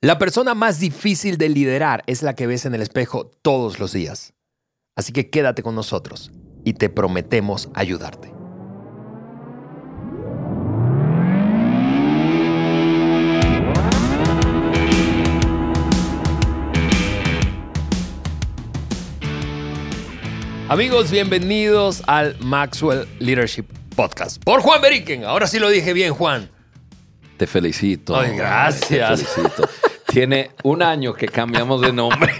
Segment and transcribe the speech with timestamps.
[0.00, 3.92] La persona más difícil de liderar es la que ves en el espejo todos los
[3.92, 4.32] días.
[4.94, 6.30] Así que quédate con nosotros
[6.62, 8.32] y te prometemos ayudarte.
[20.68, 23.64] Amigos, bienvenidos al Maxwell Leadership
[23.96, 24.40] Podcast.
[24.44, 25.24] Por Juan Beriken.
[25.24, 26.52] Ahora sí lo dije bien, Juan.
[27.38, 28.16] Te felicito.
[28.16, 29.20] Ay, gracias.
[29.20, 29.68] Te felicito.
[30.06, 32.34] Tiene un año que cambiamos de nombre.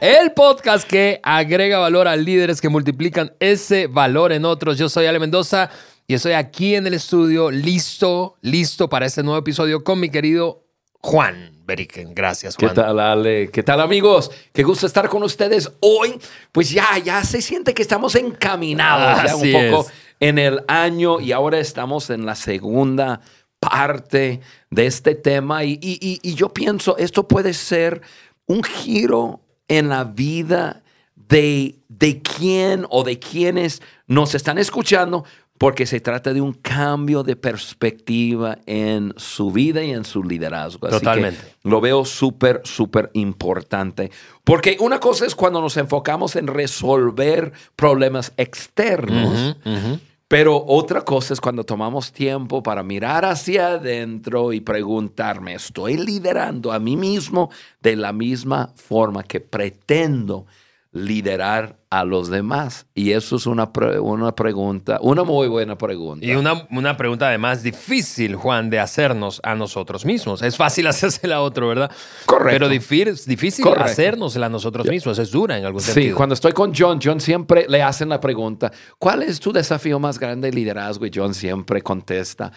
[0.00, 4.76] El podcast que agrega valor a líderes que multiplican ese valor en otros.
[4.76, 5.70] Yo soy Ale Mendoza
[6.08, 10.64] y estoy aquí en el estudio listo, listo para este nuevo episodio con mi querido
[11.00, 12.12] Juan Beriken.
[12.12, 12.70] Gracias, Juan.
[12.70, 13.50] ¿Qué tal, Ale?
[13.52, 14.32] ¿Qué tal, amigos?
[14.52, 16.18] Qué gusto estar con ustedes hoy.
[16.50, 19.94] Pues ya, ya se siente que estamos encaminados ya un poco es.
[20.18, 23.20] en el año y ahora estamos en la segunda
[23.60, 28.02] parte de este tema y, y- y- yo pienso esto puede ser
[28.46, 30.82] un giro en la vida
[31.16, 35.24] de, de quién o de quienes nos están escuchando
[35.58, 40.86] porque se trata de un cambio de perspectiva en su vida y en su liderazgo.
[40.86, 41.40] Así que Totalmente.
[41.62, 44.10] lo veo súper, súper importante.
[44.44, 49.56] Porque una cosa es cuando nos enfocamos en resolver problemas externos.
[50.28, 56.72] Pero otra cosa es cuando tomamos tiempo para mirar hacia adentro y preguntarme, ¿estoy liderando
[56.72, 60.46] a mí mismo de la misma forma que pretendo
[61.04, 62.86] liderar a los demás?
[62.94, 66.24] Y eso es una, pre- una pregunta, una muy buena pregunta.
[66.26, 70.42] Y una, una pregunta además difícil, Juan, de hacernos a nosotros mismos.
[70.42, 71.90] Es fácil hacérsela a otro, ¿verdad?
[72.24, 72.50] Correcto.
[72.54, 72.68] Pero
[73.26, 73.90] difícil Correcto.
[74.44, 75.18] a nosotros mismos.
[75.18, 76.16] Es dura en algún Sí, sentido.
[76.16, 80.18] cuando estoy con John, John siempre le hacen la pregunta, ¿cuál es tu desafío más
[80.18, 81.06] grande de liderazgo?
[81.06, 82.50] Y John siempre contesta,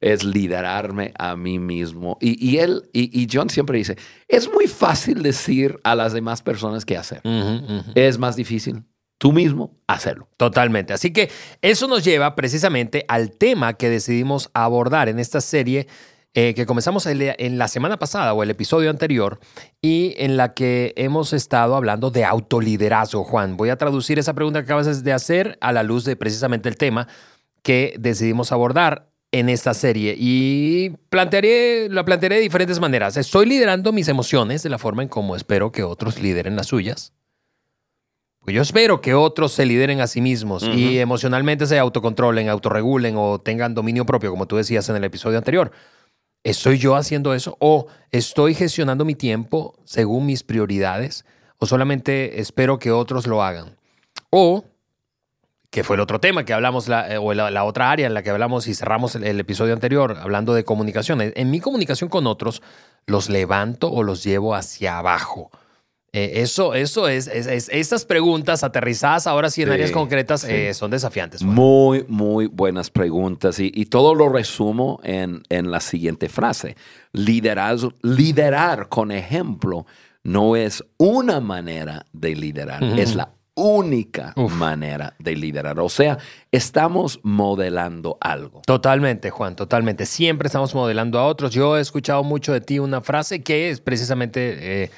[0.00, 2.18] es liderarme a mí mismo.
[2.20, 3.96] Y, y él, y, y John siempre dice,
[4.28, 7.22] es muy fácil decir a las demás personas qué hacer.
[7.94, 8.84] Es más difícil
[9.18, 10.28] tú mismo hacerlo.
[10.36, 10.92] Totalmente.
[10.92, 11.30] Así que
[11.62, 15.86] eso nos lleva precisamente al tema que decidimos abordar en esta serie
[16.34, 19.38] eh, que comenzamos en la semana pasada o el episodio anterior
[19.80, 23.56] y en la que hemos estado hablando de autoliderazgo, Juan.
[23.56, 26.76] Voy a traducir esa pregunta que acabas de hacer a la luz de precisamente el
[26.76, 27.06] tema
[27.62, 33.16] que decidimos abordar en esta serie y plantearé, la plantearé de diferentes maneras.
[33.16, 37.12] ¿Estoy liderando mis emociones de la forma en como espero que otros lideren las suyas?
[38.38, 43.16] Pues yo espero que otros se lideren a sí mismos y emocionalmente se autocontrolen, autorregulen
[43.16, 45.72] o tengan dominio propio, como tú decías en el episodio anterior.
[46.44, 47.56] ¿Estoy yo haciendo eso?
[47.58, 51.24] ¿O estoy gestionando mi tiempo según mis prioridades?
[51.58, 53.76] ¿O solamente espero que otros lo hagan?
[54.30, 54.64] O,
[55.74, 58.14] que fue el otro tema que hablamos, la- eh, o la, la otra área en
[58.14, 61.20] la que hablamos y cerramos el, el episodio anterior, hablando de comunicación.
[61.20, 62.62] En, mi comunicación con otros,
[63.06, 65.50] ¿los levanto o los llevo hacia abajo?
[66.12, 70.42] Eh, eso, eso es, es- es- estas preguntas aterrizadas ahora sí en Sí, áreas concretas
[70.42, 70.46] sí.
[70.48, 71.42] eh, son desafiantes.
[71.42, 73.58] Muy, muy buenas preguntas.
[73.58, 76.76] Y, y todo lo resumo en, en la siguiente frase.
[77.12, 79.86] Liderazgo, liderar con ejemplo
[80.22, 84.52] no es una manera de liderar, es la única Uf.
[84.52, 85.78] manera de liderar.
[85.80, 86.18] O sea,
[86.50, 88.62] estamos modelando algo.
[88.66, 90.06] Totalmente, Juan, totalmente.
[90.06, 91.52] Siempre estamos modelando a otros.
[91.52, 94.90] Yo he escuchado mucho de ti una frase que es precisamente, eh,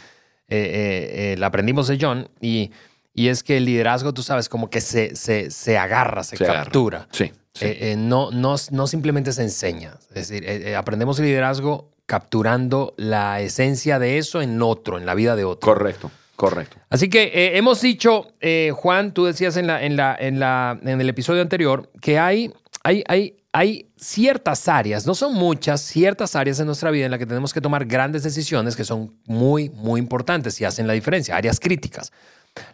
[0.48, 2.70] eh, eh, la aprendimos de John, y,
[3.14, 6.44] y es que el liderazgo, tú sabes, como que se, se, se agarra, se, Se
[6.44, 6.62] agarra.
[6.64, 7.08] captura.
[7.12, 7.32] Sí.
[7.52, 7.66] sí.
[7.96, 9.94] No, no, no simplemente se enseña.
[10.14, 15.34] Es decir, aprendemos el liderazgo capturando la esencia de eso en otro, en la vida
[15.36, 15.72] de otro.
[15.72, 16.76] correcto, correcto.
[16.90, 20.78] Así que eh, hemos dicho, eh, Juan, tú decías en, la, en, la, en, la,
[20.82, 22.52] en el episodio anterior que hay,
[22.84, 27.18] hay, hay, hay ciertas áreas, no son muchas, ciertas áreas en nuestra vida en las
[27.18, 31.36] que tenemos que tomar grandes decisiones que son muy, muy importantes y hacen la diferencia,
[31.36, 32.12] áreas críticas.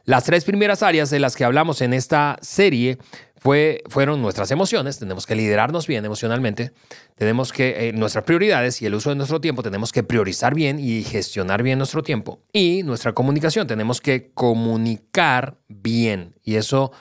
[0.04, 2.98] Las tres primeras áreas de las que hablamos en esta serie
[3.42, 6.72] fue, fueron nuestras emociones, tenemos que liderarnos bien emocionalmente,
[7.16, 10.78] tenemos que, eh, nuestras prioridades y el uso de nuestro tiempo, tenemos que priorizar bien
[10.78, 12.40] y gestionar bien nuestro tiempo.
[12.52, 16.36] Y nuestra comunicación, tenemos que comunicar bien.
[16.44, 16.92] Y eso,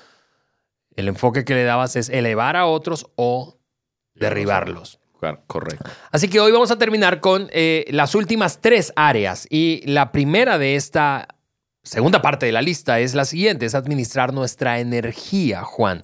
[0.95, 3.59] el enfoque que le dabas es elevar a otros o
[4.15, 4.99] derribarlos.
[5.19, 5.87] Cor- Correcto.
[6.11, 9.45] Así que hoy vamos a terminar con eh, las últimas tres áreas.
[9.51, 11.27] Y la primera de esta
[11.83, 16.01] segunda parte de la lista es la siguiente, es administrar nuestra energía, Juan.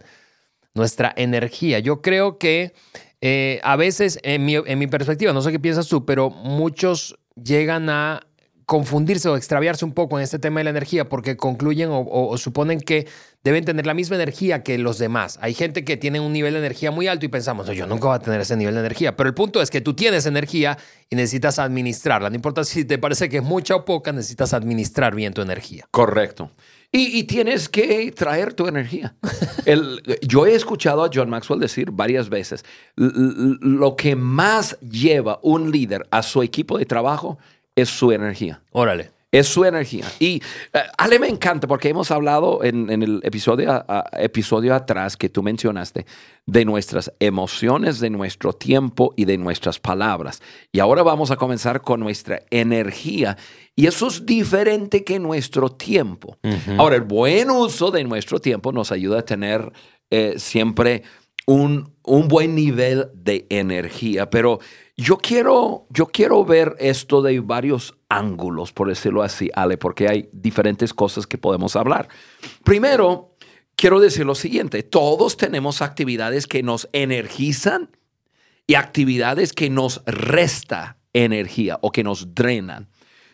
[0.77, 1.79] Nuestra energía.
[1.79, 2.73] Yo creo que
[3.19, 7.17] eh, a veces, en mi, en mi perspectiva, no sé qué piensas tú, pero muchos
[7.35, 8.21] llegan a
[8.67, 12.81] confundirse o extraviarse un poco en este tema de la energía porque concluyen o, suponen
[12.81, 13.07] que
[13.41, 15.39] deben tener la misma energía que los demás.
[15.41, 18.17] Hay gente que tiene un nivel de energía muy alto y pensamos, yo nunca voy
[18.17, 19.15] a tener ese nivel de energía.
[19.15, 20.77] Pero el punto es que tú tienes energía
[21.09, 22.29] y necesitas administrarla.
[22.29, 25.87] No importa si te parece que es mucha o poca, necesitas administrar bien tu energía.
[25.89, 26.51] Correcto.
[26.91, 29.15] Y, tienes que traer tu energía.
[30.21, 32.63] yo he escuchado a John Maxwell decir varias veces,
[32.95, 37.37] lo que más lleva un líder a su equipo de trabajo
[37.75, 38.61] es su energía.
[38.71, 39.16] Órale.
[39.31, 40.05] Es su energía.
[40.19, 40.41] Y
[40.73, 46.05] uh, Ale me encanta porque hemos hablado en, el episodio, episodio atrás que tú mencionaste
[46.45, 50.41] de nuestras emociones, de nuestro tiempo y de nuestras palabras.
[50.71, 53.37] Y ahora vamos a comenzar con nuestra energía.
[53.75, 56.37] Y eso es diferente que nuestro tiempo.
[56.77, 59.71] Ahora, el buen uso de nuestro tiempo nos ayuda a tener
[60.09, 61.03] eh, siempre
[61.45, 64.59] un, un buen nivel de energía, pero
[64.97, 70.29] yo quiero, yo quiero ver esto de varios ángulos, por decirlo así, Ale, porque hay
[70.33, 72.09] diferentes cosas que podemos hablar.
[72.63, 73.35] Primero,
[73.75, 77.91] quiero decir lo siguiente, todos tenemos actividades que nos energizan
[78.65, 82.89] y actividades que nos resta energía o que nos drenan.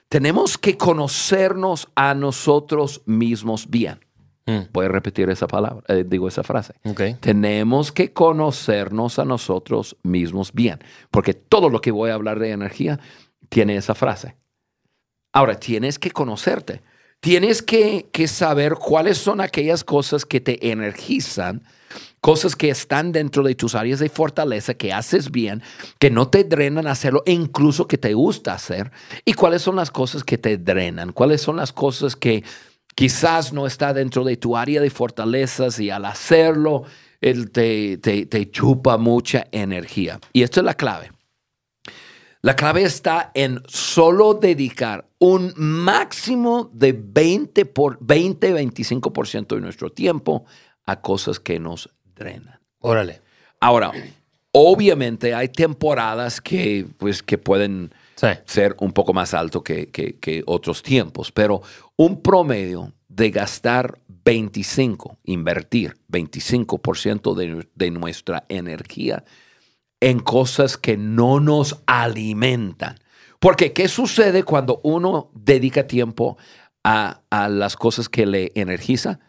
[0.09, 4.05] Tenemos que conocernos a nosotros mismos bien.
[4.45, 4.71] Mm.
[4.73, 6.73] Voy a repetir esa palabra, eh, digo esa frase.
[7.21, 10.79] Tenemos que conocernos a nosotros mismos bien,
[11.11, 12.99] porque todo lo que voy a hablar de energía
[13.49, 14.35] tiene esa frase.
[15.31, 16.81] Ahora, tienes que conocerte.
[17.19, 21.63] Tienes que, que saber cuáles son aquellas cosas que te energizan,
[22.19, 25.63] cosas que están dentro de tus áreas de fortaleza, que haces bien,
[25.99, 28.91] que no te drenan hacerlo, e incluso que te gusta hacer,
[29.23, 32.43] y cuáles son las cosas que te drenan, cuáles son las cosas que
[32.95, 36.83] quizás no está dentro de tu área de fortalezas y al hacerlo,
[37.21, 40.19] él te, te, chupa mucha energía.
[40.33, 41.11] Y esto es la clave.
[42.41, 49.89] La clave está en solo dedicar un máximo de 20 por 20, 25% de nuestro
[49.89, 50.45] tiempo
[50.85, 52.59] a cosas que nos drenan.
[52.79, 53.21] Órale.
[53.61, 53.93] Ahora,
[54.51, 57.93] obviamente hay temporadas que, pues, que pueden
[58.45, 61.61] ser un poco más alto que, otros tiempos, pero
[61.95, 69.23] un promedio de gastar 25, invertir 25% de, de nuestra energía
[69.99, 72.97] en cosas que no nos alimentan.
[73.39, 76.37] Porque, ¿qué sucede cuando uno dedica tiempo
[76.83, 79.19] a, las cosas que le energiza?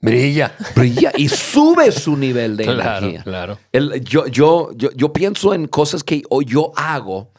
[0.00, 0.54] Brilla.
[0.74, 3.22] Brilla y sube su nivel de energía.
[3.22, 3.58] Claro.
[3.72, 7.32] yo, yo, yo, yo, pienso en cosas que yo hago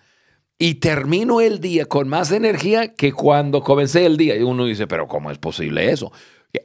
[0.59, 4.35] y termino el día con más energía que cuando comencé el día.
[4.35, 6.11] Y uno dice, pero ¿cómo es posible eso?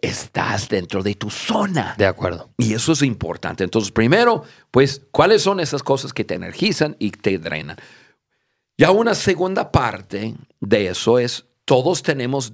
[0.03, 1.95] Estás dentro de tu zona.
[1.97, 2.51] De acuerdo.
[2.59, 3.65] Y eso es importante.
[3.65, 7.79] Entonces, primero, pues, ¿cuáles son esas cosas que te energizan y te drenan?
[8.77, 12.53] Ya una segunda parte de eso es, todos tenemos,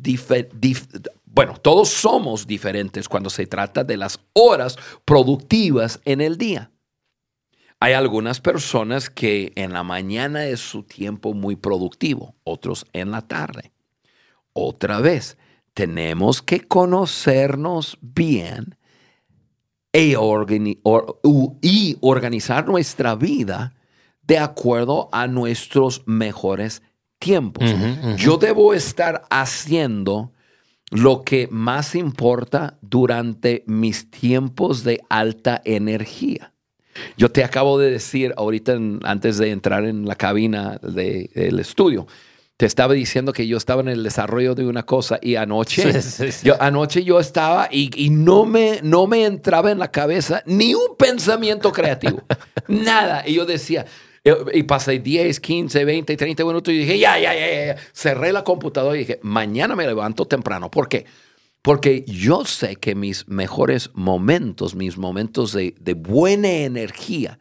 [1.35, 4.77] bueno, todos somos diferentes cuando se trata de las horas
[5.07, 6.71] productivas en el día.
[7.81, 13.23] Hay algunas personas que en la mañana es su tiempo muy productivo, otros en la
[13.23, 13.73] tarde.
[14.53, 15.39] Otra vez,
[15.73, 18.77] tenemos que conocernos bien
[19.91, 20.15] e
[21.63, 23.75] y organizar nuestra vida
[24.21, 26.83] de acuerdo a nuestros mejores
[27.19, 27.75] tiempos.
[28.19, 30.33] Yo debo estar haciendo
[30.93, 36.53] lo que más importa durante mis tiempos de alta energía.
[37.17, 42.07] Yo te acabo de decir ahorita, antes de entrar en la cabina del estudio,
[42.59, 45.91] te estaba diciendo que yo estaba en el desarrollo de una cosa y anoche,
[46.45, 50.97] Yo, anoche yo estaba y, no, me, no me entraba en la cabeza ni un
[50.99, 52.23] pensamiento creativo,
[52.69, 53.25] nada.
[53.27, 53.87] Y yo decía,
[54.25, 58.45] y pasé 10, 15, 20, 30 minutos y dije, ya, ya, ya, ya, cerré la
[58.45, 60.71] computadora y dije, mañana me levanto temprano.
[60.71, 61.07] ¿Por qué?
[61.61, 67.39] Porque yo sé que mis mejores momentos, mis momentos de, buena energía,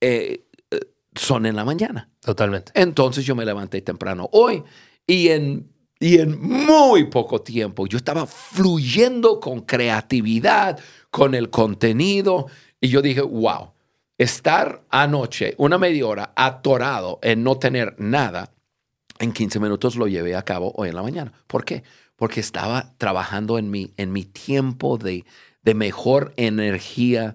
[0.00, 0.80] eh, eh,
[1.14, 2.08] son en la mañana.
[2.20, 2.72] Totalmente.
[2.74, 4.62] Entonces yo me levanté temprano hoy
[5.06, 10.78] y en, y en muy poco tiempo yo estaba fluyendo con creatividad,
[11.10, 12.46] con el contenido
[12.80, 13.72] y yo dije, wow,
[14.18, 18.52] estar anoche una media hora atorado en no tener nada,
[19.18, 21.32] en 15 minutos lo llevé a cabo hoy en la mañana.
[21.46, 21.82] ¿Por qué?
[22.16, 25.24] porque estaba trabajando en mi, en mi tiempo de,
[25.74, 27.34] mejor energía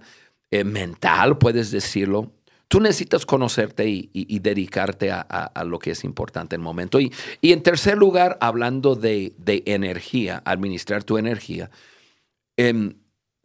[0.50, 2.32] eh, mental, puedes decirlo.
[2.68, 7.02] Tú necesitas conocerte y, dedicarte a, lo que es importante en el momento.
[7.02, 7.12] Y,
[7.42, 9.34] en tercer lugar, hablando de,
[9.66, 11.70] energía, administrar tu energía,
[12.56, 12.96] em,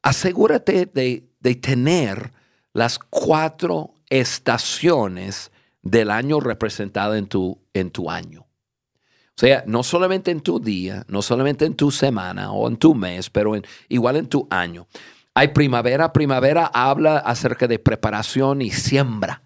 [0.02, 2.31] asegúrate de, de tener
[2.76, 8.42] las cuatro estaciones del año representadas en tu, en tu año.
[8.42, 12.95] O sea, no solamente en tu día, no solamente en tu semana o en tu
[12.95, 13.54] mes, pero
[13.88, 14.87] igual en tu año.
[15.33, 16.12] Hay primavera.
[16.12, 19.42] Primavera habla acerca de preparación y siembra.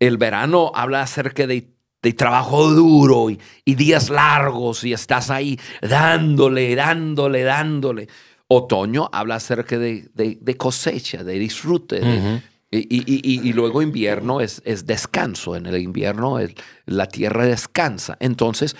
[0.00, 1.68] El verano habla acerca de,
[2.16, 8.08] trabajo duro y, días largos y estás ahí dándole, dándole, dándole.
[8.52, 12.42] Otoño habla acerca de, cosecha, de disfrute.
[12.72, 15.54] y, luego invierno es, descanso.
[15.54, 16.38] En el invierno
[16.84, 18.16] la tierra descansa.
[18.18, 18.74] Entonces,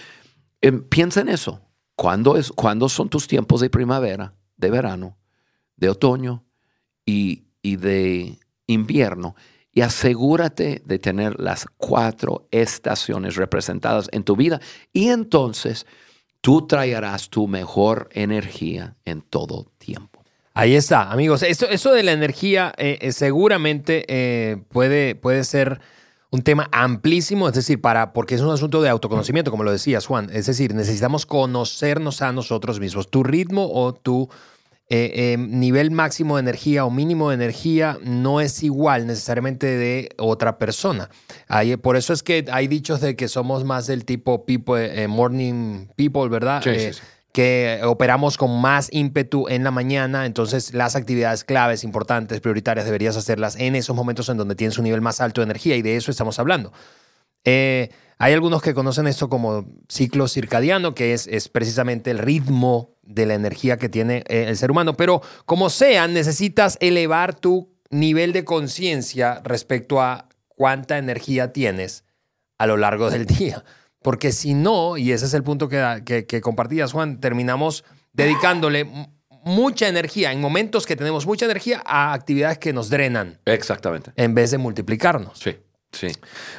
[0.60, 1.60] em, piensa en eso.
[1.94, 5.18] ¿Cuándo, es, ¿Cuándo son tus tiempos de primavera, de verano,
[5.76, 6.44] de otoño
[7.06, 9.36] y, y de invierno?
[9.72, 14.60] y asegúrate de tener las cuatro estaciones representadas en tu vida
[14.92, 15.86] y entonces
[16.40, 20.20] tú traerás tu mejor energía en todo tiempo.
[20.54, 21.42] Ahí está, amigos.
[21.42, 25.80] Eso, eso de la energía eh, eh, seguramente eh, puede, puede ser
[26.30, 30.06] un tema amplísimo, es decir, para, porque es un asunto de autoconocimiento, como lo decías,
[30.06, 30.28] Juan.
[30.32, 33.10] Es decir, necesitamos conocernos a nosotros mismos.
[33.10, 34.28] Tu ritmo o tu
[34.92, 40.08] eh, em, nivel máximo de energía o mínimo de energía no es igual necesariamente de
[40.18, 41.08] otra persona.
[41.80, 45.86] por eso es que hay dichos de que somos más del tipo people, eh, morning
[45.94, 46.60] people, ¿verdad?
[46.66, 46.92] Eh,
[47.30, 53.16] que operamos con más ímpetu en la mañana, entonces las actividades claves, importantes, prioritarias, deberías
[53.16, 55.94] hacerlas en esos momentos en donde tienes un nivel más alto de energía y de
[55.94, 56.72] eso estamos hablando.
[57.44, 63.26] hay algunos que conocen esto como ciclo circadiano, que es, es precisamente el ritmo de
[63.26, 64.96] la energía que tiene eh, el ser humano.
[64.96, 72.04] Pero como sea, necesitas elevar tu nivel de conciencia respecto a cuánta energía tienes
[72.58, 73.64] a lo largo del día.
[74.02, 78.86] Porque si no, y ese es el punto que, que, compartías, Juan, terminamos dedicándole
[79.44, 83.38] mucha energía, en momentos que tenemos mucha energía, a actividades que nos drenan.
[83.44, 84.12] Exactamente.
[84.16, 85.38] En vez de multiplicarnos.
[85.38, 85.56] Sí.
[85.92, 86.08] Sí.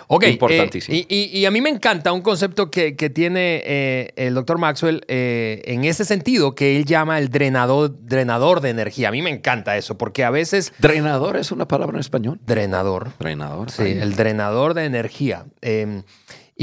[0.08, 0.26] Ok.
[0.28, 0.98] Importantísimo.
[0.98, 5.62] Eh, y, a mí me encanta un concepto que, tiene eh, el doctor Maxwell eh,
[5.66, 9.08] en ese sentido, que él llama el drenador, drenador de energía.
[9.08, 10.74] A mí me encanta eso, porque a veces.
[10.80, 12.40] ¿Drenador es una palabra en español?
[12.46, 13.12] Drenador.
[13.20, 13.72] Drenador.
[13.72, 15.46] Sí, el drenador de energía.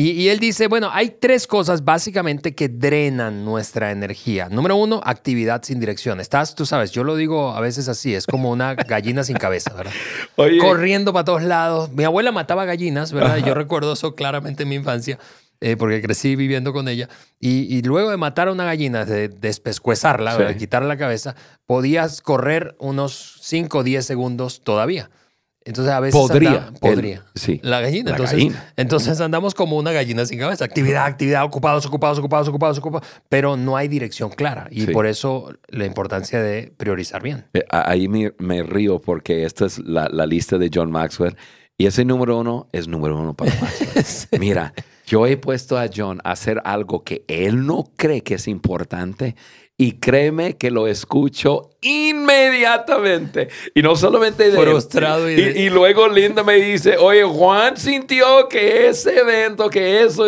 [0.01, 4.49] Y, él dice, bueno, hay tres cosas básicamente que drenan nuestra energía.
[4.49, 6.21] Número uno, actividad sin dirección.
[6.21, 9.75] Estás, tú sabes, yo lo digo a veces así, es como una gallina sin cabeza,
[9.75, 9.93] ¿verdad?
[10.61, 11.91] Corriendo para todos lados.
[11.91, 13.39] Mi abuela mataba gallinas, ¿verdad?
[13.39, 15.19] Yo recuerdo eso claramente en mi infancia.
[15.61, 17.09] Eh, porque crecí viviendo con ella,
[17.41, 21.35] y, luego de matar a una gallina, de despescuezarla, de quitarle la cabeza,
[21.67, 25.11] podías correr unos 5 o 10 segundos todavía.
[25.69, 27.27] Entonces a veces podría, podría.
[27.35, 27.61] sí.
[27.63, 28.13] La gallina.
[28.13, 30.65] entonces, entonces andamos como una gallina sin cabeza.
[30.65, 33.07] Actividad, actividad, ocupados, ocupados, ocupados, ocupados, ocupados.
[33.29, 34.69] Pero no hay dirección clara.
[34.71, 37.45] Y por eso la importancia de priorizar bien.
[37.53, 41.37] Eh, ahí me, río porque esta es la, lista de John Maxwell.
[41.77, 44.41] Y ese número uno es número uno para Maxwell.
[44.41, 44.73] Mira,
[45.07, 49.37] yo he puesto a John a hacer algo que él no cree que es importante
[49.81, 53.49] y créeme que lo escucho inmediatamente.
[53.77, 55.31] Y no solamente de frustrado.
[55.31, 60.27] Y, y, luego Linda me dice, oye, Juan sintió que ese evento, que eso...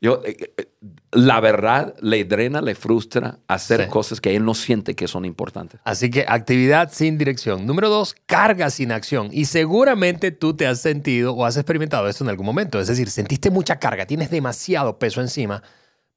[0.00, 0.68] Yo, eh, eh,
[1.12, 5.80] la verdad le drena, le frustra hacer cosas que él no siente que son importantes.
[5.84, 7.66] Así que actividad sin dirección.
[7.66, 9.28] Número dos, carga sin acción.
[9.30, 12.80] Y seguramente tú te has sentido o has experimentado esto en algún momento.
[12.80, 15.62] Es decir, sentiste mucha carga, tienes demasiado peso encima,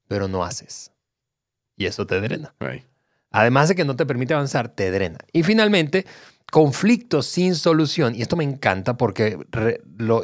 [0.08, 0.91] pero no haces
[1.76, 2.54] y eso te drena.
[3.32, 5.20] Además de que no te permite avanzar, te drena.
[5.32, 6.06] Y finalmente,
[6.52, 8.14] conflictos sin solución.
[8.16, 9.38] Y esto me encanta porque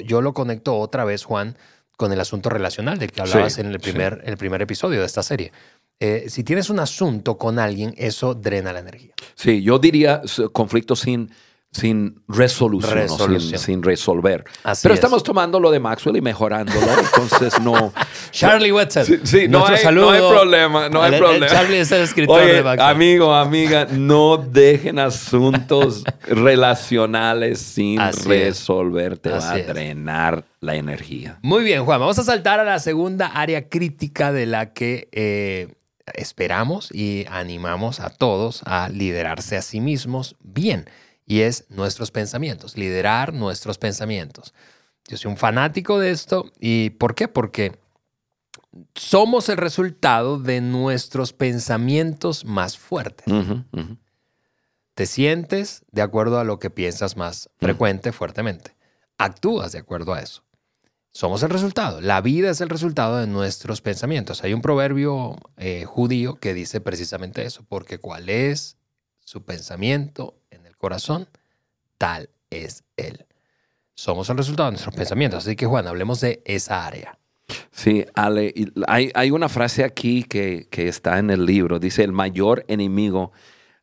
[0.06, 1.58] yo lo conecto otra vez, Juan,
[1.96, 5.24] con el asunto relacional del que hablabas en el primer, el primer episodio de esta
[5.24, 5.51] serie.
[6.00, 9.13] Eh, si tienes un asunto con alguien, eso drena la energía.
[9.34, 11.32] Sí, yo diría conflictos sin
[11.71, 14.45] sin resolución, sin, resolver.
[14.81, 17.93] Pero estamos tomando lo de Maxwell y mejorándolo, entonces no...
[18.31, 19.21] Charlie Wetzel.
[19.25, 21.47] Sí, no, hay, problema, no hay problema.
[21.47, 22.89] Charlie es el escritor de Maxwell.
[22.89, 31.38] Amigo, amiga, no dejen asuntos relacionales sin resolver, te va a drenar la energía.
[31.41, 35.09] Muy bien, Juan, vamos a saltar a la segunda área crítica de la que...
[35.12, 35.74] Eh,
[36.13, 40.86] esperamos y animamos a todos a liderarse a sí mismos bien
[41.27, 44.53] y es nuestros pensamientos, liderar nuestros pensamientos.
[45.07, 47.27] Yo soy un fanático de esto y ¿por qué?
[47.27, 47.79] Porque
[48.96, 53.27] somos el resultado de nuestros pensamientos más fuertes.
[54.93, 58.75] Te sientes de acuerdo a lo que piensas más frecuente, fuertemente.
[59.17, 60.43] Actúas de acuerdo a eso.
[61.12, 62.00] Somos el resultado.
[62.00, 64.43] La vida es el resultado de nuestros pensamientos.
[64.43, 68.77] Hay un proverbio eh, judío que dice precisamente eso, porque cuál es
[69.19, 70.39] su pensamiento,
[70.77, 71.27] corazón,
[71.98, 73.25] tal es Él.
[73.93, 75.46] Somos el resultado de nuestros pensamientos.
[75.46, 77.17] Así que, Juan, hablemos de esa área.
[77.72, 78.53] Sí, Ale,
[78.88, 81.79] hay, hay, una frase aquí que, que, está en el libro.
[81.79, 83.31] Dice, el mayor enemigo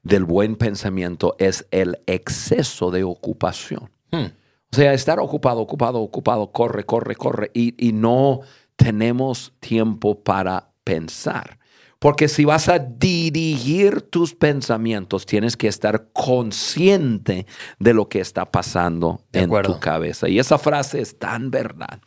[0.02, 3.90] del buen pensamiento es el exceso de ocupación.
[4.10, 4.26] Hmm.
[4.70, 8.40] O sea, estar ocupado, ocupado, ocupado, corre, corre, corre, y, y no
[8.76, 11.58] tenemos tiempo para pensar.
[12.04, 17.46] Porque si vas a dirigir tus pensamientos, tienes que estar consciente
[17.78, 20.28] de lo que está pasando en tu cabeza.
[20.28, 22.02] Y esa frase es tan verdad.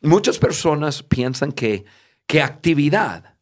[0.00, 1.84] Muchas personas piensan que,
[2.28, 3.34] que actividad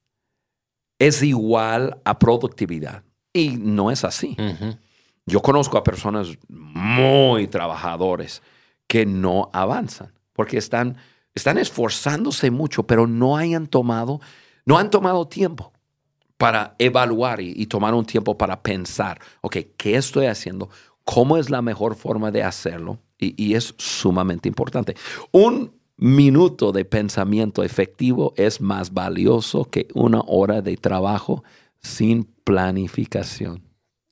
[0.98, 3.04] es igual a productividad.
[3.34, 4.34] Y no es así.
[5.26, 8.42] Yo conozco a personas muy trabajadores
[8.86, 10.96] que no avanzan porque están,
[11.34, 14.22] están esforzándose mucho, pero no hayan tomado
[14.66, 15.72] no han tomado tiempo
[16.36, 20.68] para evaluar y, tomar un tiempo para pensar, ok, ¿qué estoy haciendo?
[21.04, 22.98] ¿Cómo es la mejor forma de hacerlo?
[23.18, 24.94] Y, es sumamente importante.
[25.32, 31.42] Un minuto de pensamiento efectivo es más valioso que una hora de trabajo
[31.80, 33.62] sin planificación.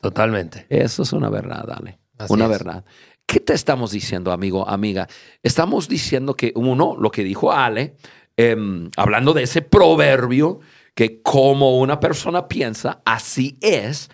[0.00, 0.66] Totalmente.
[0.70, 1.99] Eso es una verdad, Ale.
[2.30, 2.84] una verdad.
[3.26, 5.08] ¿Qué te estamos diciendo, amigo, amiga?
[5.42, 7.96] Estamos diciendo que uno, lo que dijo Ale,
[8.37, 10.61] Em, hablando de ese proverbio
[10.95, 14.11] que como una persona piensa, así es,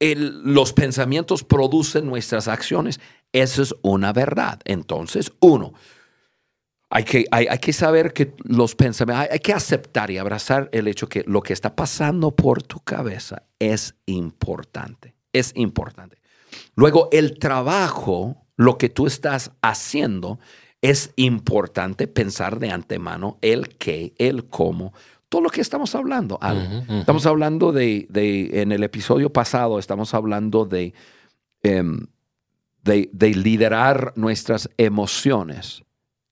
[0.00, 3.00] los pensamientos producen nuestras acciones.
[3.32, 4.60] Eso es una verdad.
[4.64, 5.74] Entonces, uno,
[6.90, 11.08] hay que, hay, que saber que los pensamientos, hay, que aceptar y abrazar el hecho
[11.08, 15.14] que lo que está pasando por tu cabeza es importante.
[15.32, 16.18] Es importante.
[16.74, 20.38] Luego, el trabajo, lo que tú estás haciendo,
[20.82, 24.92] es importante pensar de antemano el qué, el cómo,
[25.28, 26.38] todo lo que estamos hablando.
[26.90, 28.08] Estamos hablando de,
[28.52, 30.68] en el episodio pasado, estamos hablando
[31.62, 32.06] em,
[32.82, 35.84] de, de, liderar nuestras emociones.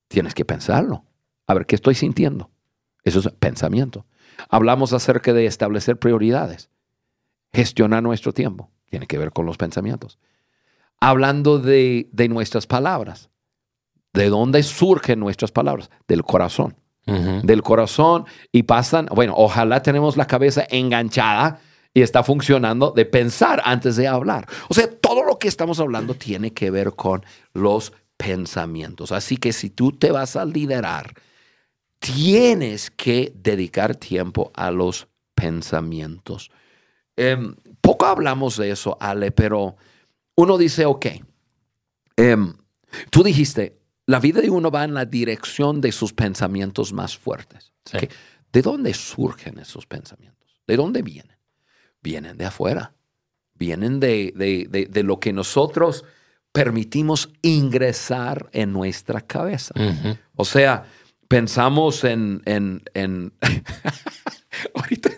[0.08, 1.04] Tienes que pensarlo.
[1.46, 2.50] A ver, ¿qué estoy sintiendo?
[3.04, 4.04] Eso es pensamiento.
[4.48, 6.70] Hablamos acerca de establecer prioridades,
[7.52, 8.70] gestionar nuestro tiempo.
[8.90, 10.18] Tiene que ver con los pensamientos.
[11.00, 13.30] Hablando de, de nuestras palabras
[14.12, 15.90] ¿De dónde surgen nuestras palabras?
[16.08, 16.76] Del corazón.
[17.42, 21.58] Del corazón y pasan, bueno, ojalá tenemos la cabeza enganchada
[21.92, 24.46] y está funcionando de pensar antes de hablar.
[24.68, 29.10] O sea, todo lo que estamos hablando tiene que ver con los pensamientos.
[29.10, 31.14] Así que si tú te vas a liderar,
[31.98, 36.50] tienes que dedicar tiempo a los pensamientos.
[37.16, 39.76] Em, poco hablamos de eso, Ale, pero
[40.36, 41.06] uno dice, ok,
[42.16, 42.54] em,
[43.10, 43.79] tú dijiste,
[44.10, 47.72] la vida de uno va en la dirección de sus pensamientos más fuertes.
[48.52, 50.60] ¿De dónde surgen esos pensamientos?
[50.66, 51.36] ¿De dónde vienen?
[52.02, 52.92] Vienen de afuera.
[53.54, 54.32] Vienen de,
[55.04, 56.04] lo que nosotros
[56.50, 59.74] permitimos ingresar en nuestra cabeza.
[60.34, 60.86] O sea,
[61.28, 62.42] pensamos en...
[64.74, 65.10] ahorita,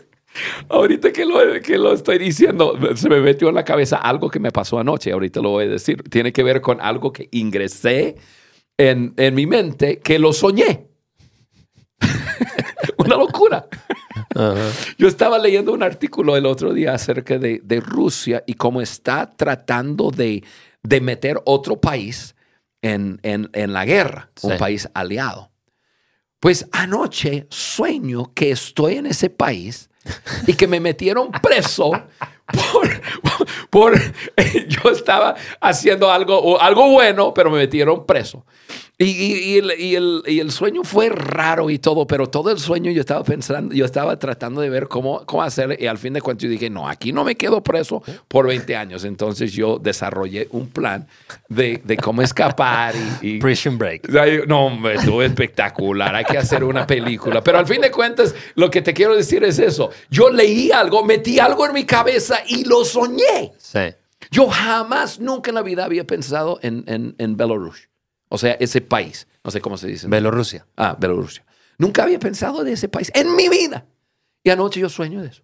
[0.69, 4.39] ahorita que, lo, que lo estoy diciendo, se me metió en la cabeza algo que
[4.39, 5.13] me pasó anoche.
[5.13, 6.03] Ahorita lo voy a decir.
[6.03, 8.19] Tiene que ver con algo que ingresé
[8.77, 10.89] en, mi mente que lo soñé.
[12.99, 13.67] Una locura.
[14.99, 20.11] Yo estaba leyendo un artículo el otro día acerca de, Rusia y cómo está tratando
[20.11, 20.43] de,
[21.01, 22.35] meter otro país
[22.81, 23.21] en,
[23.53, 25.51] la guerra, un país aliado.
[26.41, 29.89] Pues anoche sueño que estoy en ese país
[30.47, 31.93] y que me metieron preso
[32.47, 33.42] por,
[34.69, 38.45] yo estaba haciendo algo, algo bueno, pero me metieron preso.
[38.99, 43.85] Y, el, sueño fue raro y todo, pero todo el sueño yo estaba pensando, yo
[43.85, 46.89] estaba tratando de ver cómo, cómo hacer y al fin de cuentas yo dije, no,
[46.89, 49.05] aquí no me quedo preso por 20 años.
[49.05, 51.09] Entonces yo desarrollé un plan
[51.49, 53.39] de, cómo escapar y...
[53.39, 54.09] Prison Break.
[54.47, 57.43] No, hombre, estuvo espectacular, hay que hacer una película.
[57.43, 59.91] Pero al fin de cuentas, lo que te quiero decir es eso.
[60.11, 63.53] Yo leí algo, metí algo en mi cabeza y lo soñé.
[63.73, 63.95] Sí.
[64.31, 67.89] Yo jamás, nunca en la vida había pensado en, en, en Belarus.
[68.29, 69.27] O sea, ese país.
[69.43, 70.09] No sé cómo se dice.
[70.09, 70.67] Bielorrusia.
[70.77, 71.45] Ah, Bielorrusia.
[71.79, 73.87] Nunca había pensado de ese país en mi vida.
[74.45, 75.43] Y anoche yo sueño de eso.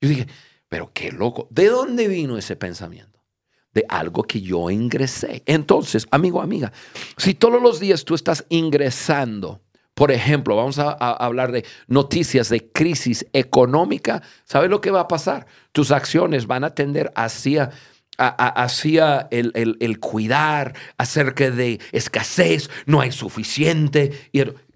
[0.00, 0.26] Yo dije,
[0.68, 1.48] pero qué loco.
[1.50, 3.24] ¿De dónde vino ese pensamiento?
[3.72, 5.42] De algo que yo ingresé.
[5.46, 6.72] Entonces, amigo, amiga,
[7.16, 9.62] si todos los días tú estás ingresando,
[10.00, 15.08] por ejemplo, vamos a, hablar de noticias de crisis económica, ¿sabes lo que va a
[15.08, 15.46] pasar?
[15.72, 17.68] Tus acciones van a tender hacia
[18.16, 24.30] hacía el, cuidar acerca de escasez, no hay suficiente.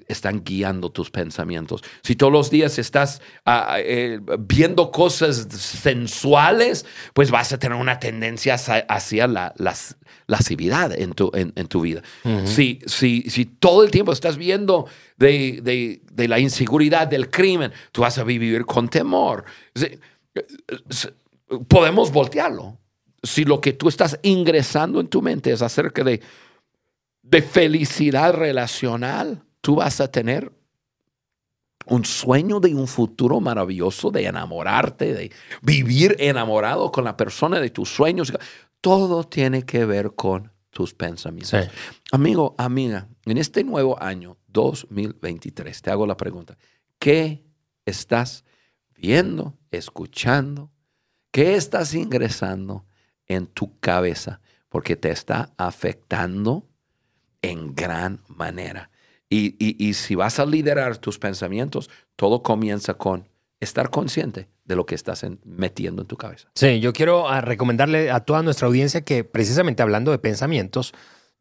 [0.06, 1.82] Están guiando tus pensamientos.
[2.02, 7.98] Si todos los días estás ah, eh, viendo cosas sensuales, pues vas a tener una
[7.98, 9.54] tendencia hacia la,
[10.26, 12.02] lascividad en tu, en, tu vida.
[12.44, 14.86] si, si, si, todo el tiempo estás viendo
[15.16, 19.44] de, la inseguridad, del crimen, tú vas a vivir con temor.
[21.68, 22.78] Podemos voltearlo.
[23.22, 26.20] Si lo que tú estás ingresando en tu mente es acerca de,
[27.22, 30.52] de felicidad relacional, tú vas a tener
[31.86, 37.70] un sueño de un futuro maravilloso, de enamorarte, de vivir enamorado con la persona de
[37.70, 38.30] tus sueños.
[38.82, 41.70] Todo tiene que ver con tus pensamientos.
[42.12, 46.58] Amigo, amiga, en este nuevo año 2023, te hago la pregunta,
[46.98, 47.42] ¿qué
[47.86, 48.44] estás
[48.94, 50.70] viendo, escuchando?
[51.30, 52.84] ¿Qué estás ingresando
[53.24, 54.42] en tu cabeza?
[54.68, 56.68] Porque te está afectando
[57.40, 58.90] en gran manera.
[59.34, 63.28] Y, si vas a liderar tus pensamientos, todo comienza con
[63.60, 66.48] estar consciente de lo que estás metiendo en tu cabeza.
[66.54, 70.94] Sí, yo quiero ah, recomendarle a toda nuestra audiencia que precisamente hablando de pensamientos,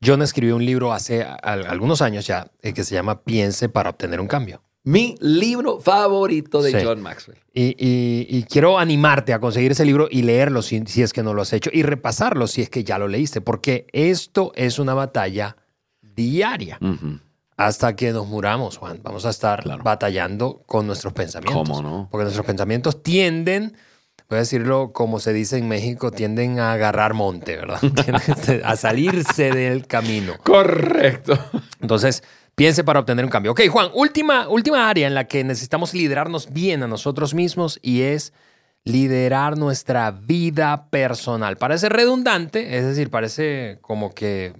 [0.03, 4.19] John escribió un libro hace algunos años ya eh, que se llama Piense para obtener
[4.19, 4.63] un cambio.
[4.86, 7.38] Mi libro favorito de John Maxwell.
[7.53, 11.53] Y, quiero animarte a conseguir ese libro y leerlo si, es que no lo has
[11.53, 15.56] hecho y repasarlo si es que ya lo leíste, porque esto es una batalla
[16.01, 16.79] diaria
[17.58, 19.00] hasta que nos muramos, Juan.
[19.04, 21.68] Vamos a estar batallando con nuestros pensamientos.
[21.68, 22.08] ¿Cómo no?
[22.12, 23.78] Porque nuestros pensamientos tienden,
[24.30, 27.80] voy a decirlo como se dice en México, tienden a agarrar monte, ¿verdad?
[28.63, 30.34] a salirse del camino.
[30.44, 31.38] Correcto.
[31.80, 32.24] Entonces,
[32.56, 33.52] piense para obtener un cambio.
[33.52, 38.02] Ok, Juan, última, última área en la que necesitamos liderarnos bien a nosotros mismos y
[38.02, 38.34] es
[38.84, 41.58] liderar nuestra vida personal.
[41.58, 44.54] Parece redundante, es decir, parece como que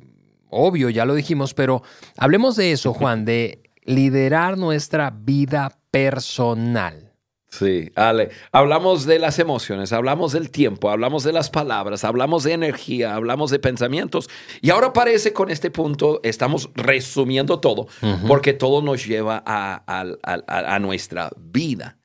[0.54, 1.84] obvio, ya lo dijimos, pero
[2.18, 7.13] hablemos de eso, Juan, de liderar nuestra vida personal.
[7.54, 12.54] Sí, Ale, hablamos de las emociones, hablamos del tiempo, hablamos de las palabras, hablamos de
[12.54, 14.28] energía, hablamos de pensamientos.
[14.62, 17.88] Y ahora parece con este punto, estamos resumiendo todo,
[18.28, 22.00] porque todo nos lleva a, nuestra vida.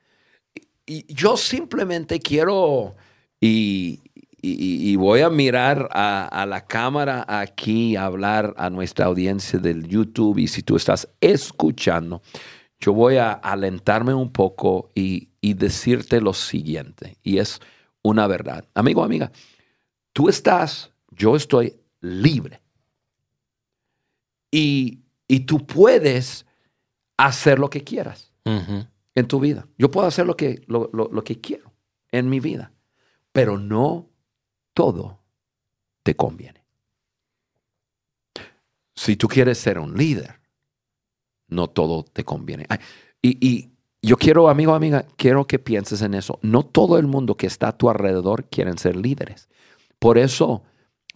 [0.85, 2.97] Y yo simplemente quiero,
[3.41, 4.01] y,
[4.41, 10.39] y, voy a mirar a, la cámara aquí, a hablar a nuestra audiencia del YouTube.
[10.39, 12.23] Y si tú estás escuchando,
[12.79, 17.17] yo voy a alentarme un poco y, decirte lo siguiente.
[17.23, 17.61] Y es
[18.03, 18.65] una verdad.
[18.75, 19.33] Amigo, amiga,
[20.13, 22.61] tú estás, yo estoy libre.
[24.51, 25.03] Y,
[25.47, 26.47] tú puedes
[27.17, 29.67] hacer lo que quieras en tu vida.
[29.79, 31.73] Yo puedo hacer lo que, lo que quiero
[32.13, 32.73] en mi vida,
[33.33, 34.09] pero no
[34.79, 35.19] todo
[36.05, 36.65] te conviene.
[38.95, 40.39] Si tú quieres ser un líder,
[41.49, 42.65] no todo te conviene.
[43.21, 46.39] Y, yo quiero, amigo, amiga, quiero que pienses en eso.
[46.43, 49.49] No todo el mundo que está a tu alrededor quieren ser líderes.
[49.99, 50.63] Por eso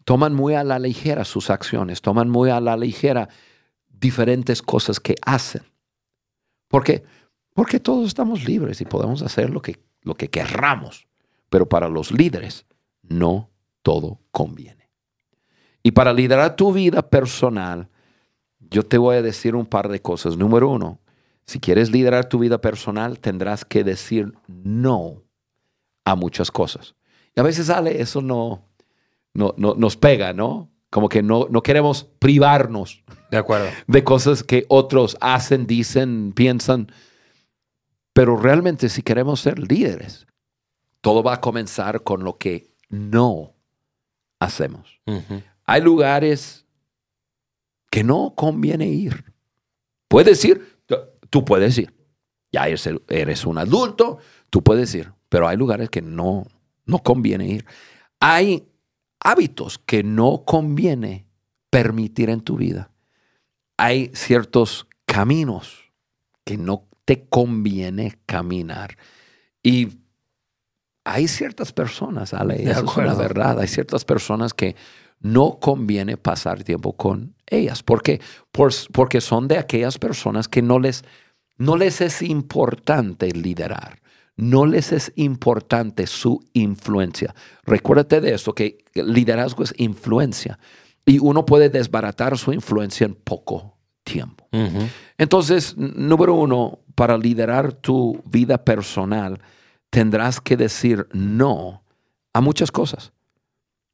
[0.04, 3.28] toman muy a la ligera sus acciones, toman muy a la ligera
[3.88, 5.62] diferentes cosas que hacen.
[6.66, 7.04] ¿Por qué?
[7.54, 11.06] Porque todos estamos libres y podemos hacer lo que, lo que querramos.
[11.48, 12.66] Pero para los líderes
[13.02, 13.51] no
[13.82, 14.90] todo conviene.
[15.82, 17.88] Y para liderar tu vida personal,
[18.70, 20.36] yo te voy a decir un par de cosas.
[20.36, 21.00] Número uno,
[21.44, 25.22] si quieres liderar tu vida personal, tendrás que decir no
[26.04, 26.94] a muchas cosas.
[27.34, 28.68] Y a veces sale, eso no,
[29.34, 30.70] no, nos pega, ¿no?
[30.90, 33.68] Como que no, no queremos privarnos de, acuerdo.
[33.86, 36.92] de cosas que otros hacen, dicen, piensan.
[38.12, 40.26] Pero realmente si queremos ser líderes,
[41.00, 43.54] todo va a comenzar con lo que no
[44.44, 45.00] hacemos.
[45.64, 46.66] Hay lugares
[47.90, 49.32] que no conviene ir.
[50.08, 50.78] Puedes ir,
[51.30, 51.94] tú puedes ir.
[52.52, 54.18] Ya eres, un adulto,
[54.50, 56.46] tú puedes ir, pero hay lugares que no,
[56.84, 57.66] no conviene ir.
[58.20, 58.68] Hay
[59.20, 61.26] hábitos que no conviene
[61.70, 62.90] permitir en tu vida.
[63.78, 65.92] Hay ciertos caminos
[66.44, 68.98] que no te conviene caminar.
[69.62, 70.01] Y
[71.04, 74.76] hay ciertas personas, Ale, eso es la verdad, hay ciertas personas que
[75.20, 77.82] no conviene pasar tiempo con ellas.
[77.82, 78.20] ¿Por qué?
[78.50, 81.04] porque son de aquellas personas que no les,
[81.56, 84.00] no les es importante liderar.
[84.34, 87.34] No les es importante su influencia.
[87.64, 90.58] Recuérdate de esto, que liderazgo es influencia
[91.04, 94.48] y uno puede desbaratar su influencia en poco tiempo.
[95.18, 99.40] Entonces, número uno, para liderar tu vida personal,
[99.92, 101.84] tendrás que decir no
[102.32, 103.12] a muchas cosas.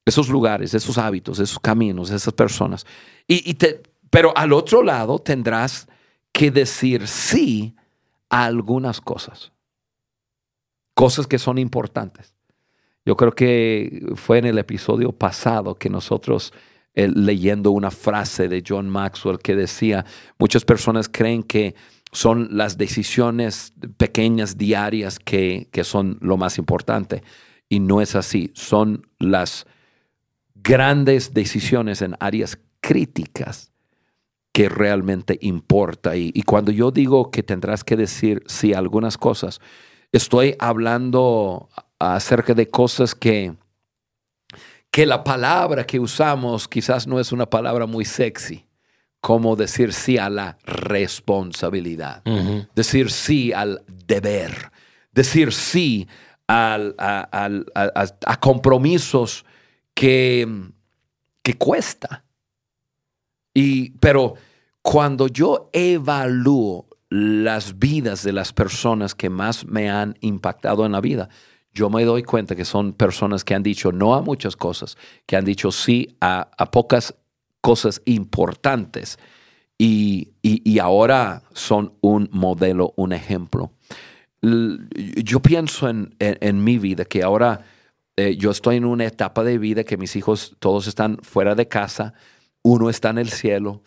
[0.07, 2.87] Esos lugares, esos hábitos, esos caminos, esas personas.
[3.27, 5.89] Y, te, pero al otro lado tendrás
[6.31, 7.75] que decir sí
[8.31, 9.51] a algunas cosas.
[10.95, 12.33] Cosas que son importantes.
[13.05, 16.53] Yo creo que fue en el episodio pasado que nosotros
[16.95, 20.05] eh, leyendo una frase de John Maxwell que decía,
[20.39, 21.75] muchas personas creen que
[22.13, 27.23] son las decisiones pequeñas diarias que, que son lo más importante.
[27.69, 28.51] Y no es así.
[28.55, 29.67] Son las
[30.55, 33.73] grandes decisiones en áreas críticas
[34.53, 36.17] que realmente importa.
[36.17, 39.61] Y, cuando yo digo que tendrás que decir sí algunas cosas,
[40.11, 41.69] estoy hablando
[41.99, 43.55] acerca de cosas que,
[44.91, 48.67] que la palabra que usamos quizás no es una palabra muy sexy,
[49.21, 52.23] como decir sí a la responsabilidad,
[52.75, 54.71] decir sí al deber,
[55.13, 56.09] decir sí
[56.47, 59.45] al, a, compromisos
[59.95, 60.47] que,
[61.43, 62.25] que cuesta.
[63.53, 64.35] Y, pero
[64.83, 71.01] cuando yo evalúo las vidas de las personas que más me han impactado en la
[71.01, 71.29] vida,
[71.73, 75.37] yo me doy cuenta que son personas que han dicho no a muchas cosas, que
[75.37, 77.15] han dicho sí a, pocas
[77.69, 79.19] cosas importantes
[79.77, 83.73] y, ahora son un modelo, un ejemplo.
[84.41, 87.67] Yo pienso en, mi vida que ahora
[88.17, 91.69] eh, yo estoy en una etapa de vida que mis hijos todos están fuera de
[91.69, 92.15] casa,
[92.63, 93.83] uno está en el cielo,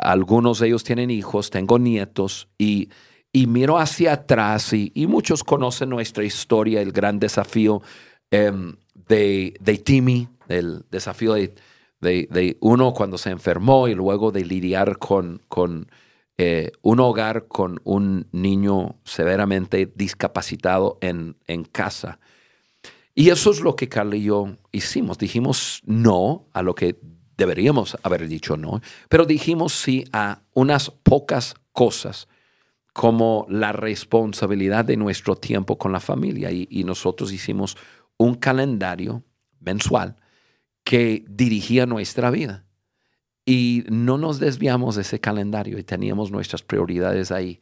[0.00, 2.88] algunos de ellos tienen hijos, tengo nietos y,
[3.34, 7.82] miro hacia atrás y, muchos conocen nuestra historia, el gran desafío
[8.30, 11.52] em, de, de, Timmy, el desafío de,
[12.60, 15.90] uno cuando se enfermó y luego de lidiar con, con
[16.38, 22.18] eh, un hogar con un niño severamente discapacitado en, en casa.
[23.14, 25.16] Y eso es lo que Carla y yo hicimos.
[25.16, 26.96] Dijimos no a lo que
[27.36, 32.28] deberíamos haber dicho no, pero dijimos sí a unas pocas cosas
[32.92, 36.50] como la responsabilidad de nuestro tiempo con la familia.
[36.50, 37.76] Y, nosotros hicimos
[38.16, 39.22] un calendario
[39.60, 40.16] mensual
[40.86, 42.64] que dirigía nuestra vida.
[43.44, 47.60] Y no nos desviamos de ese calendario y teníamos nuestras prioridades ahí.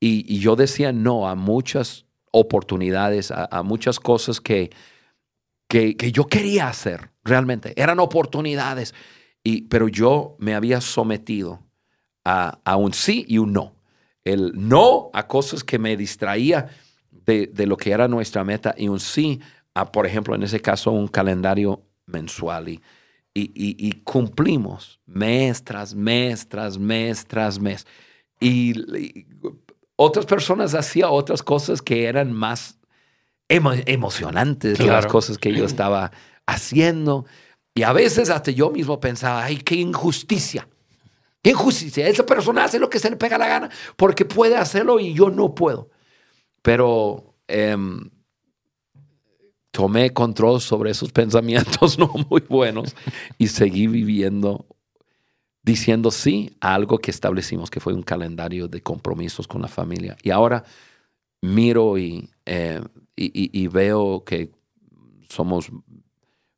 [0.00, 4.70] Y, yo decía no a muchas oportunidades, a, muchas cosas que,
[5.68, 7.80] que, yo quería hacer realmente.
[7.80, 8.92] Eran oportunidades.
[9.44, 11.60] Y, pero yo me había sometido
[12.24, 13.76] a, a, un sí y un no.
[14.24, 16.70] El no a cosas que me distraía
[17.12, 19.40] de, de, lo que era nuestra meta y un sí
[19.74, 22.68] a, por ejemplo, en ese caso, un calendario mensual.
[22.68, 22.80] Y,
[23.34, 27.86] y, y, cumplimos mes tras mes, tras mes, tras mes.
[28.40, 29.26] Y,
[29.96, 32.78] otras personas hacían otras cosas que eran más
[33.48, 36.10] emocionantes que las cosas que yo estaba
[36.46, 37.26] haciendo.
[37.74, 40.68] Y a veces hasta yo mismo pensaba, ay, qué injusticia.
[41.42, 42.08] Qué injusticia.
[42.08, 45.30] Esa persona hace lo que se le pega la gana porque puede hacerlo y yo
[45.30, 45.90] no puedo.
[46.62, 48.10] Pero em,
[49.74, 52.94] tomé control sobre esos pensamientos no muy buenos
[53.38, 54.66] y seguí viviendo
[55.64, 60.16] diciendo sí a algo que establecimos, que fue un calendario de compromisos con la familia.
[60.22, 60.62] Y ahora
[61.40, 62.82] miro y, eh,
[63.72, 64.52] veo que
[65.28, 65.72] somos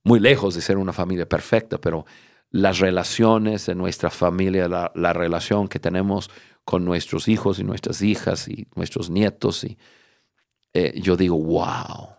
[0.04, 2.04] muy lejos de ser una familia perfecta, pero
[2.50, 6.28] las relaciones de nuestra familia, la, relación que tenemos
[6.64, 9.78] con nuestros hijos y nuestras hijas y nuestros nietos, y
[10.74, 12.15] eh, yo digo, wow,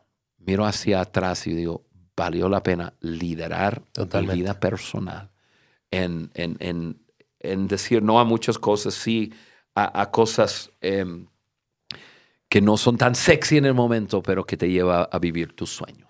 [0.47, 3.83] miro hacia atrás y digo, valió la pena liderar
[4.13, 5.29] mi vida personal
[5.91, 9.31] en, en, decir no a muchas cosas, sí
[9.75, 11.27] a, cosas em,
[12.49, 15.69] que no son tan sexy en el momento, pero que te lleva a vivir tus
[15.69, 16.06] sueños.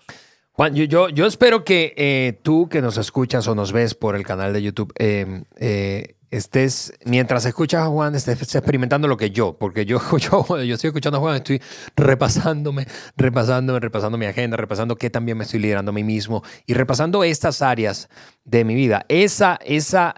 [0.58, 4.24] Juan, yo, yo, espero que eh, tú que nos escuchas o nos ves por el
[4.24, 9.56] canal de YouTube, eh, eh, estés, mientras escuchas a Juan, estés experimentando lo que yo,
[9.56, 11.62] porque yo, yo, yo estoy escuchando a Juan, estoy
[11.94, 16.74] repasándome, repasándome, repasando mi agenda, repasando qué también me estoy liderando a mí mismo y
[16.74, 18.08] repasando estas áreas
[18.44, 19.06] de mi vida.
[19.08, 20.16] Esa, esa,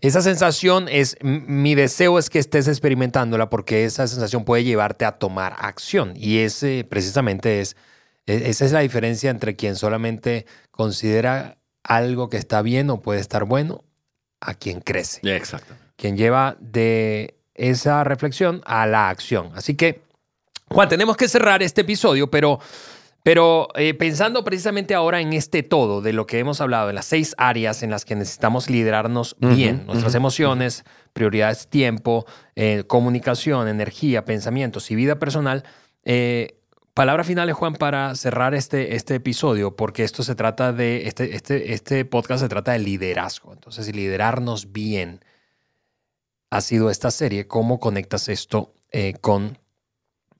[0.00, 5.12] esa sensación es, mi deseo es que estés experimentándola porque esa sensación puede llevarte a
[5.12, 7.76] tomar acción y ese precisamente es
[8.26, 13.44] esa es la diferencia entre quien solamente considera algo que está bien o puede estar
[13.44, 13.84] bueno
[14.40, 15.20] a quien crece.
[15.34, 15.74] Exacto.
[15.96, 19.50] Quien lleva de esa reflexión a la acción.
[19.54, 20.02] Así que,
[20.68, 22.58] Juan, tenemos que cerrar este episodio, pero,
[23.22, 27.06] pero eh, pensando precisamente ahora en este todo de lo que hemos hablado, en las
[27.06, 34.24] seis áreas en las que necesitamos liderarnos bien, nuestras emociones, prioridades, tiempo, eh, comunicación, energía,
[34.24, 35.64] pensamientos y vida personal,
[36.04, 36.58] eh,
[36.96, 41.74] Palabras finales, Juan, para cerrar este, este episodio, porque esto se trata de, este, este,
[41.74, 43.52] este podcast se trata de liderazgo.
[43.52, 45.22] Entonces, liderarnos bien.
[46.48, 49.58] ha sido esta serie, cómo conectas esto eh, con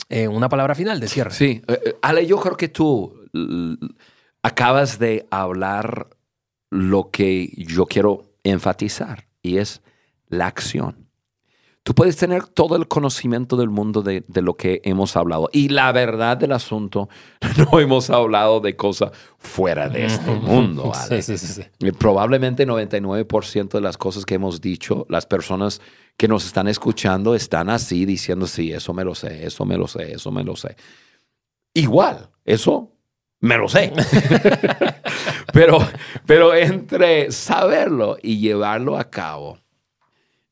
[0.08, 1.32] eh, una palabra final de cierre.
[1.32, 3.12] Sí, eh, Ale, yo creo que tú
[4.40, 6.08] acabas de hablar
[6.70, 9.82] lo que yo quiero enfatizar y es
[10.28, 11.05] la acción.
[11.86, 15.48] Tú puedes tener todo el conocimiento del mundo de, de lo que hemos hablado.
[15.52, 17.08] Y la verdad del asunto,
[17.58, 20.90] no hemos hablado de cosas fuera de este mundo.
[20.92, 21.22] Ale.
[21.22, 21.86] Sí, sí, sí, sí.
[21.86, 25.80] Eh, Probablemente 99% de las cosas que hemos dicho, las personas
[26.16, 29.86] que nos están escuchando están así diciendo, sí, eso me lo sé, eso me lo
[29.86, 30.74] sé, eso me lo sé.
[31.72, 32.96] Igual, eso
[33.38, 33.92] me lo sé.
[35.52, 35.78] pero,
[36.26, 39.60] pero entre saberlo y llevarlo a cabo,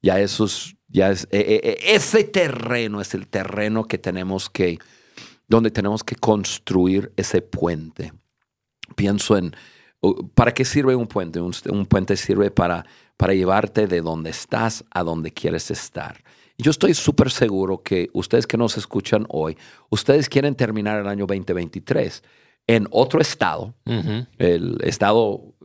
[0.00, 4.48] ya eso es, ya es, eh, eh, eh, ese terreno es el terreno que tenemos
[4.48, 4.78] que,
[5.48, 8.12] donde tenemos que construir ese puente.
[8.94, 9.56] Pienso en,
[10.34, 11.40] ¿para qué sirve un puente?
[11.40, 16.22] Un, un puente sirve para, para llevarte de donde estás a donde quieres estar.
[16.58, 19.58] Yo estoy súper seguro que ustedes que nos escuchan hoy,
[19.90, 22.22] ustedes quieren terminar el año 2023
[22.68, 23.74] en otro estado,
[24.38, 25.56] el estado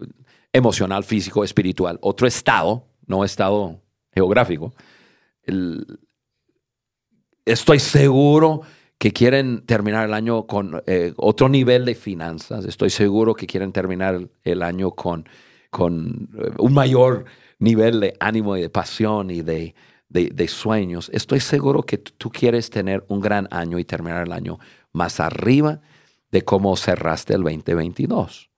[0.52, 3.80] emocional, físico, espiritual, otro estado, no estado
[4.12, 4.74] geográfico.
[7.46, 8.62] Estoy seguro
[9.00, 12.66] que quieren terminar el año con eh, otro nivel de finanzas.
[12.66, 15.28] Estoy seguro que quieren terminar el, año con,
[15.72, 17.26] con eh, un mayor
[17.60, 19.74] nivel de ánimo y de pasión y de,
[20.10, 21.10] de- de sueños.
[21.14, 24.60] Estoy seguro que tú quieres tener un gran año y terminar el año
[24.92, 25.80] más arriba
[26.30, 28.52] de cómo cerraste el 2022.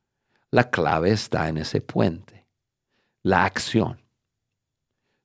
[0.50, 2.48] La clave está en ese puente,
[3.22, 4.02] la acción.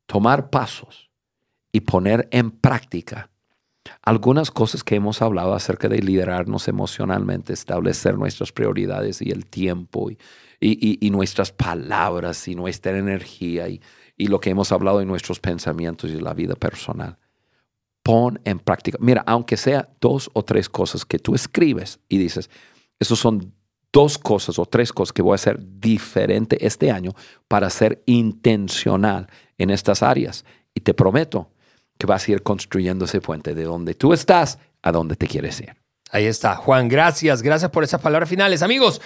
[0.07, 1.06] Tomar pasos
[1.77, 3.29] y poner en práctica
[4.01, 10.11] algunas cosas que hemos hablado acerca de liderarnos emocionalmente, establecer nuestras prioridades y el tiempo
[10.11, 10.17] y,
[10.59, 13.83] y- nuestras palabras y nuestra energía y,
[14.17, 17.19] y lo que hemos hablado en nuestros pensamientos y la vida personal.
[18.03, 18.97] Pon en práctica.
[18.99, 22.49] Mira, aunque sea dos o tres cosas que tú escribes y dices,
[22.99, 23.53] esos son
[23.93, 27.13] dos cosas o tres cosas que voy a hacer diferente este año
[27.49, 29.27] para ser intencional
[29.59, 30.47] en estas áreas.
[30.75, 31.51] Y te prometo
[31.99, 35.61] que vas a ir construyendo ese puente de donde tú estás a donde te quieres
[35.61, 35.75] ir.
[36.11, 36.55] Ahí está.
[36.57, 37.43] Juan, gracias.
[37.43, 38.63] Gracias por esas palabras finales.
[38.63, 39.01] Amigos,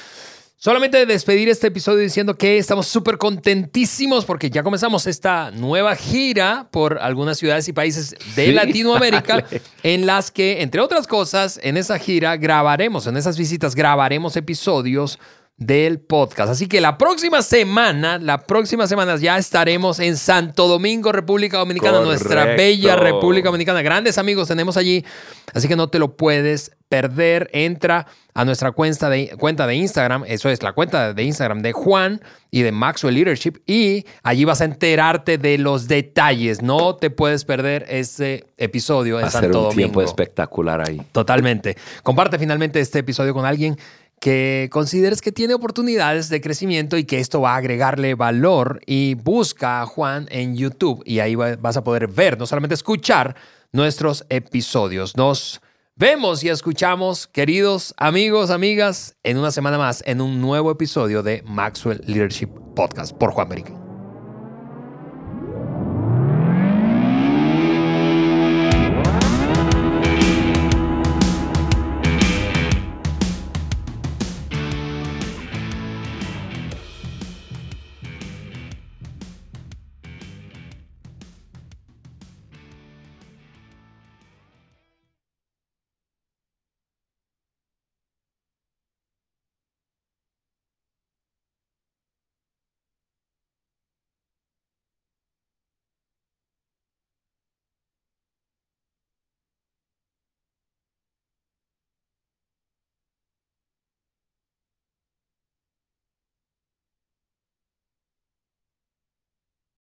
[0.57, 6.69] solamente despedir este episodio diciendo que estamos súper contentísimos porque ya comenzamos esta nueva gira
[6.71, 9.63] por algunas ciudades y países de Sí, Latinoamérica dale.
[9.83, 15.19] en las que, entre otras cosas, en esa gira grabaremos, en esas visitas grabaremos episodios
[15.61, 16.51] del podcast.
[16.51, 22.01] Así que la próxima semana, la próxima semana ya estaremos en Santo Domingo, República Dominicana,
[22.01, 23.83] nuestra bella República Dominicana.
[23.83, 25.05] Grandes amigos tenemos allí,
[25.53, 27.51] así que no te lo puedes perder.
[27.53, 31.73] Entra a nuestra cuenta de, cuenta de Instagram, eso es la cuenta de Instagram de
[31.73, 36.63] Juan y de Maxwell Leadership, y allí vas a enterarte de los detalles.
[36.63, 39.77] No te puedes perder ese episodio en Santo un Domingo.
[39.77, 41.03] tiempo espectacular ahí.
[41.13, 41.77] Totalmente.
[42.03, 43.77] Comparte finalmente este episodio con alguien
[44.21, 49.15] que consideres que tiene oportunidades de crecimiento y que esto va a agregarle valor y
[49.15, 53.35] busca a Juan en YouTube y ahí va- vas a poder ver, no solamente escuchar
[53.73, 55.17] nuestros episodios.
[55.17, 55.61] Nos
[55.97, 61.43] vemos y escuchamos, queridos amigos, amigas, en una semana más en un nuevo episodio de
[61.47, 63.80] Maxwell Leadership Podcast por Juan Merique.